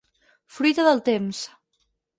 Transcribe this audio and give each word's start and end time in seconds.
Fruita 0.55 0.87
del 0.89 1.05
temps. 1.11 1.47